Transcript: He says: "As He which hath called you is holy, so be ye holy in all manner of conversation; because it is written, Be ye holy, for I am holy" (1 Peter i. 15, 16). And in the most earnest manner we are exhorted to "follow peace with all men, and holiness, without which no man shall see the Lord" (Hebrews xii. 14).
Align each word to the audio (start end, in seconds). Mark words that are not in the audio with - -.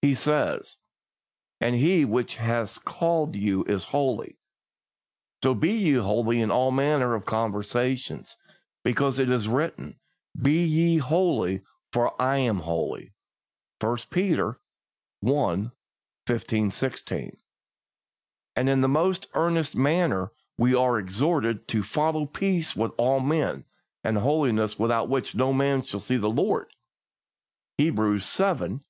He 0.00 0.14
says: 0.14 0.78
"As 1.60 1.74
He 1.74 2.06
which 2.06 2.36
hath 2.36 2.82
called 2.86 3.36
you 3.36 3.64
is 3.64 3.84
holy, 3.84 4.38
so 5.42 5.52
be 5.52 5.72
ye 5.72 5.92
holy 5.96 6.40
in 6.40 6.50
all 6.50 6.70
manner 6.70 7.14
of 7.14 7.26
conversation; 7.26 8.24
because 8.82 9.18
it 9.18 9.28
is 9.30 9.46
written, 9.46 10.00
Be 10.40 10.64
ye 10.64 10.96
holy, 10.96 11.60
for 11.92 12.14
I 12.18 12.38
am 12.38 12.60
holy" 12.60 13.12
(1 13.80 13.94
Peter 14.08 14.58
i. 15.22 15.70
15, 16.28 16.70
16). 16.70 17.36
And 18.56 18.68
in 18.70 18.80
the 18.80 18.88
most 18.88 19.26
earnest 19.34 19.76
manner 19.76 20.32
we 20.56 20.74
are 20.74 20.98
exhorted 20.98 21.68
to 21.68 21.82
"follow 21.82 22.24
peace 22.24 22.74
with 22.74 22.92
all 22.96 23.20
men, 23.20 23.66
and 24.02 24.16
holiness, 24.16 24.78
without 24.78 25.10
which 25.10 25.34
no 25.34 25.52
man 25.52 25.82
shall 25.82 26.00
see 26.00 26.16
the 26.16 26.30
Lord" 26.30 26.68
(Hebrews 27.76 28.24
xii. 28.34 28.44
14). 28.44 28.80